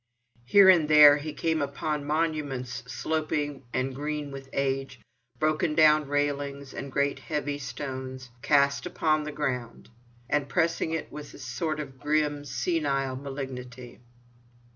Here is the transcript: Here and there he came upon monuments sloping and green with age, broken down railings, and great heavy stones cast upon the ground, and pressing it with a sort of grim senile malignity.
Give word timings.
Here 0.47 0.67
and 0.67 0.89
there 0.89 1.17
he 1.17 1.31
came 1.31 1.61
upon 1.61 2.05
monuments 2.07 2.81
sloping 2.91 3.65
and 3.71 3.93
green 3.93 4.31
with 4.31 4.49
age, 4.51 4.99
broken 5.37 5.75
down 5.75 6.07
railings, 6.07 6.73
and 6.73 6.91
great 6.91 7.19
heavy 7.19 7.59
stones 7.59 8.31
cast 8.41 8.87
upon 8.87 9.25
the 9.25 9.31
ground, 9.31 9.89
and 10.27 10.49
pressing 10.49 10.89
it 10.89 11.11
with 11.11 11.35
a 11.35 11.37
sort 11.37 11.79
of 11.79 11.99
grim 11.99 12.45
senile 12.45 13.15
malignity. 13.15 13.99